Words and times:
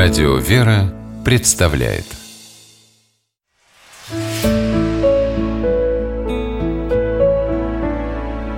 Радио 0.00 0.36
«Вера» 0.36 0.94
представляет. 1.24 2.04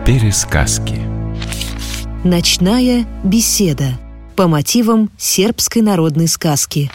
Пересказки. 0.04 1.00
Ночная 2.24 3.06
беседа 3.24 3.98
по 4.36 4.48
мотивам 4.48 5.08
сербской 5.16 5.80
народной 5.80 6.28
сказки. 6.28 6.90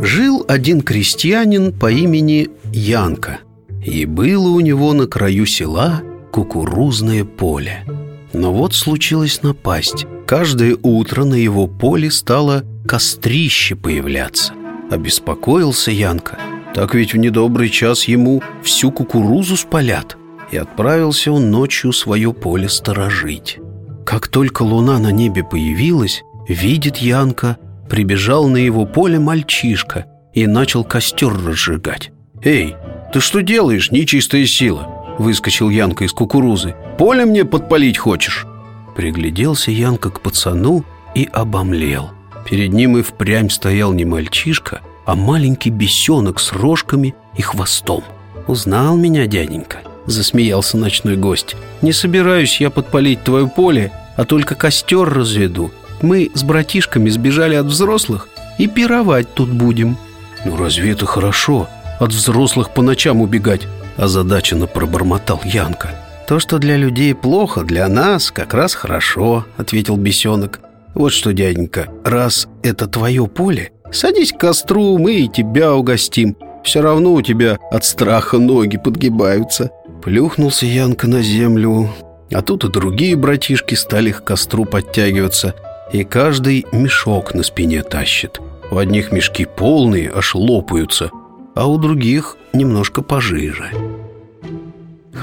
Жил 0.00 0.44
один 0.46 0.82
крестьянин 0.82 1.76
по 1.76 1.90
имени 1.90 2.50
Янка 2.72 3.40
И 3.84 4.04
было 4.04 4.50
у 4.50 4.60
него 4.60 4.92
на 4.92 5.08
краю 5.08 5.44
села 5.44 6.02
кукурузное 6.30 7.24
поле. 7.24 7.84
Но 8.32 8.52
вот 8.52 8.74
случилась 8.74 9.42
напасть 9.42 10.06
Каждое 10.26 10.76
утро 10.82 11.24
на 11.24 11.34
его 11.34 11.68
поле 11.68 12.10
стало 12.10 12.64
кострище 12.84 13.76
появляться. 13.76 14.54
Обеспокоился 14.90 15.92
Янка. 15.92 16.36
Так 16.74 16.96
ведь 16.96 17.14
в 17.14 17.16
недобрый 17.16 17.70
час 17.70 18.08
ему 18.08 18.42
всю 18.62 18.90
кукурузу 18.90 19.56
спалят. 19.56 20.16
И 20.50 20.56
отправился 20.56 21.30
он 21.30 21.52
ночью 21.52 21.92
свое 21.92 22.32
поле 22.32 22.68
сторожить. 22.68 23.58
Как 24.04 24.26
только 24.26 24.62
луна 24.62 24.98
на 24.98 25.12
небе 25.12 25.44
появилась 25.44 26.22
Видит 26.48 26.98
Янка, 26.98 27.58
прибежал 27.88 28.46
на 28.48 28.56
его 28.56 28.84
поле 28.84 29.18
мальчишка 29.18 30.06
И 30.32 30.46
начал 30.46 30.84
костер 30.84 31.32
разжигать. 31.32 32.10
«Эй, 32.42 32.74
ты 33.12 33.20
что 33.20 33.42
делаешь, 33.42 33.92
нечистая 33.92 34.46
сила?» 34.46 34.88
Выскочил 35.18 35.70
Янка 35.70 36.04
из 36.04 36.12
кукурузы. 36.12 36.74
«Поле 36.98 37.24
мне 37.24 37.44
подпалить 37.44 37.98
хочешь?» 37.98 38.46
Пригляделся 38.96 39.70
Янка 39.70 40.10
к 40.10 40.22
пацану 40.22 40.82
и 41.14 41.28
обомлел. 41.30 42.10
Перед 42.48 42.72
ним 42.72 42.96
и 42.96 43.02
впрямь 43.02 43.50
стоял 43.50 43.92
не 43.92 44.06
мальчишка, 44.06 44.80
а 45.04 45.14
маленький 45.14 45.70
бесенок 45.70 46.40
с 46.40 46.52
рожками 46.52 47.14
и 47.36 47.42
хвостом. 47.42 48.02
«Узнал 48.46 48.96
меня, 48.96 49.26
дяденька?»– 49.26 49.78
засмеялся 50.06 50.78
ночной 50.78 51.16
гость. 51.16 51.56
«Не 51.82 51.92
собираюсь 51.92 52.60
я 52.60 52.70
подпалить 52.70 53.22
твое 53.22 53.46
поле, 53.48 53.92
а 54.16 54.24
только 54.24 54.54
костер 54.54 55.08
разведу. 55.08 55.72
Мы 56.00 56.30
с 56.32 56.42
братишками 56.42 57.10
сбежали 57.10 57.54
от 57.54 57.66
взрослых 57.66 58.28
и 58.56 58.66
пировать 58.66 59.34
тут 59.34 59.50
будем». 59.50 59.98
«Ну 60.44 60.56
разве 60.56 60.92
это 60.92 61.04
хорошо? 61.04 61.68
От 62.00 62.12
взрослых 62.12 62.72
по 62.72 62.82
ночам 62.82 63.20
убегать?»– 63.20 63.66
озадаченно 63.96 64.66
пробормотал 64.66 65.40
Янка. 65.44 66.05
«То, 66.26 66.40
что 66.40 66.58
для 66.58 66.76
людей 66.76 67.14
плохо, 67.14 67.62
для 67.62 67.86
нас 67.86 68.32
как 68.32 68.52
раз 68.52 68.74
хорошо»,— 68.74 69.44
ответил 69.56 69.96
бесенок. 69.96 70.60
«Вот 70.94 71.12
что, 71.12 71.32
дяденька, 71.32 71.86
раз 72.04 72.48
это 72.64 72.88
твое 72.88 73.28
поле, 73.28 73.70
садись 73.92 74.32
к 74.32 74.38
костру, 74.38 74.98
мы 74.98 75.14
и 75.14 75.28
тебя 75.28 75.74
угостим. 75.74 76.36
Все 76.64 76.80
равно 76.80 77.12
у 77.12 77.22
тебя 77.22 77.58
от 77.70 77.84
страха 77.84 78.38
ноги 78.38 78.76
подгибаются». 78.76 79.70
Плюхнулся 80.02 80.66
Янка 80.66 81.08
на 81.08 81.22
землю, 81.22 81.90
а 82.32 82.42
тут 82.42 82.64
и 82.64 82.68
другие 82.68 83.16
братишки 83.16 83.74
стали 83.74 84.10
к 84.10 84.24
костру 84.24 84.64
подтягиваться, 84.64 85.54
и 85.92 86.02
каждый 86.04 86.66
мешок 86.72 87.34
на 87.34 87.42
спине 87.44 87.82
тащит. 87.82 88.40
У 88.70 88.78
одних 88.78 89.12
мешки 89.12 89.44
полные, 89.44 90.10
аж 90.12 90.34
лопаются, 90.34 91.10
а 91.54 91.66
у 91.66 91.78
других 91.78 92.36
немножко 92.52 93.02
пожиже. 93.02 93.70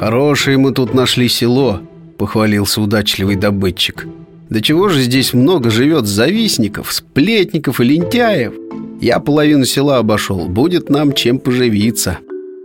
«Хорошее 0.04 0.58
мы 0.58 0.74
тут 0.74 0.94
нашли 0.94 1.30
село»,— 1.30 1.80
похвалился 2.18 2.82
удачливый 2.82 3.38
добытчик. 3.38 4.06
«Да 4.50 4.60
чего 4.60 4.90
же 4.90 5.02
здесь 5.02 5.34
много 5.34 5.70
живет 5.70 6.08
завистников, 6.08 6.92
сплетников 6.92 7.80
и 7.80 7.86
лентяев? 7.86 8.52
Я 9.00 9.20
половину 9.20 9.64
села 9.64 10.00
обошел, 10.00 10.50
будет 10.50 10.90
нам 10.90 11.14
чем 11.14 11.40
поживиться. 11.40 12.18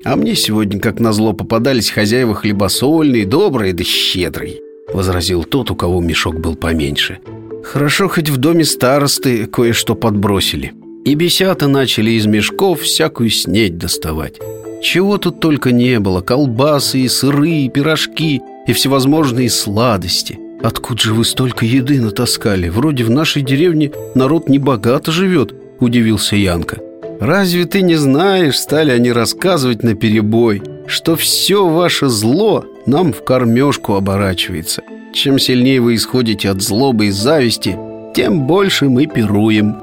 А 0.05 0.17
мне 0.17 0.35
сегодня, 0.35 0.81
как 0.81 0.99
назло, 0.99 1.33
попадались 1.33 1.91
хозяева 1.91 2.35
хлебосольные, 2.35 3.25
добрые 3.25 3.73
да 3.73 3.85
щедрые»,— 3.85 4.57
возразил 4.93 5.45
тот, 5.45 5.71
у 5.71 5.77
кого 5.77 6.01
мешок 6.01 6.41
был 6.41 6.57
поменьше. 6.57 7.21
«Хорошо, 7.62 8.09
хоть 8.09 8.31
в 8.31 8.39
доме 8.39 8.65
старосты 8.65 9.47
кое-что 9.47 9.95
подбросили. 9.95 10.73
И 11.05 11.15
бесята 11.15 11.69
начали 11.69 12.11
из 12.11 12.27
мешков 12.27 12.81
всякую 12.81 13.31
снедь 13.31 13.79
доставать». 13.79 14.41
Чего 14.81 15.19
тут 15.19 15.41
только 15.41 15.72
не 15.72 15.99
было. 15.99 16.21
Колбасы, 16.21 17.00
и 17.00 17.09
сыры, 17.09 17.50
и 17.50 17.69
пирожки 17.69 18.43
И 18.66 18.72
всевозможные 18.72 19.50
сладости. 19.50 20.39
Откуда 20.62 21.00
же 21.00 21.15
вы 21.15 21.25
столько 21.25 21.65
еды 21.65 22.00
натаскали? 22.00 22.69
Вроде 22.69 23.05
в 23.05 23.11
нашей 23.11 23.43
деревне 23.43 23.93
народ 24.15 24.49
небогато 24.49 25.12
живет 25.12 25.55
Удивился 25.81 26.37
Янка. 26.37 26.78
Разве 27.21 27.65
ты 27.65 27.83
не 27.83 27.97
знаешь, 27.97 28.59
стали 28.59 28.91
они 28.91 29.11
рассказывать 29.12 29.83
на 29.83 29.94
перебой, 29.94 30.62
Что 30.87 31.17
все 31.17 31.69
ваше 31.69 32.09
зло 32.09 32.65
нам 32.87 33.12
в 33.12 33.25
кормежку 33.25 33.94
оборачивается. 33.94 34.83
Чем 35.12 35.38
сильнее 35.38 35.81
вы 35.81 35.97
исходите 35.97 36.50
от 36.50 36.62
злобы 36.62 37.06
и 37.06 37.11
зависти 37.11 37.77
Тем 38.15 38.47
больше 38.47 38.88
мы 38.88 39.06
пируем. 39.06 39.77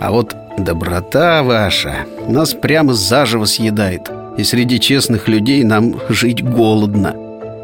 А 0.00 0.10
вот 0.10 0.34
доброта 0.58 1.42
ваша 1.42 2.06
нас 2.28 2.52
прямо 2.54 2.92
заживо 2.92 3.44
съедает 3.46 4.10
и 4.36 4.44
среди 4.44 4.80
честных 4.80 5.28
людей 5.28 5.62
нам 5.64 6.00
жить 6.08 6.42
голодно. 6.42 7.14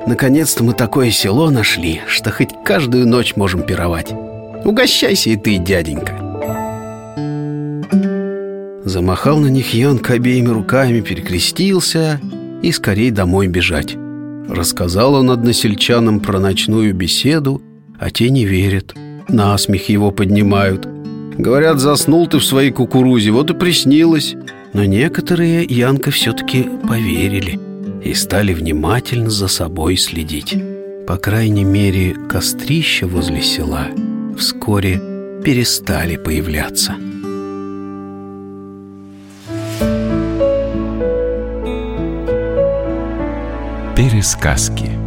Наконец-то 0.07 0.65
мы 0.65 0.73
такое 0.73 1.11
село 1.11 1.51
нашли, 1.51 2.01
что 2.07 2.31
хоть 2.31 2.51
каждую 2.65 3.07
ночь 3.07 3.37
можем 3.37 3.63
пировать. 3.63 4.13
Угощайся 4.65 5.31
и 5.31 5.37
ты, 5.37 5.59
дяденька. 5.59 6.13
Замахал 8.85 9.39
на 9.39 9.49
них 9.49 9.75
Янка 9.75 10.15
обеими 10.15 10.49
руками, 10.49 11.01
перекрестился 11.01 12.21
и 12.63 12.73
скорей 12.73 13.11
домой 13.11 13.47
бежать. 13.47 13.97
Рассказал 14.49 15.15
он 15.15 15.31
односельчанам 15.31 16.21
про 16.21 16.41
ночную 16.41 16.95
беседу, 16.95 17.61
а 17.99 18.11
те 18.11 18.31
не 18.31 18.47
верят. 18.47 18.95
Насмех 19.29 19.91
его 19.91 20.11
поднимают. 20.11 20.89
Говорят, 21.37 21.81
заснул 21.81 22.27
ты 22.27 22.39
в 22.39 22.45
своей 22.45 22.71
кукурузе, 22.71 23.31
вот 23.31 23.51
и 23.51 23.55
приснилось. 23.55 24.35
Но 24.73 24.85
некоторые 24.85 25.65
Янка 25.65 26.11
все-таки 26.11 26.69
поверили 26.87 27.59
и 28.05 28.15
стали 28.15 28.53
внимательно 28.53 29.31
за 29.31 29.49
собой 29.49 29.97
следить. 29.97 30.57
По 31.07 31.17
крайней 31.17 31.65
мере, 31.65 32.15
кострища 32.29 33.07
возле 33.07 33.41
села 33.41 33.89
вскоре 34.37 35.01
перестали 35.43 36.17
появляться. 36.17 36.95
Пересказки 43.97 44.98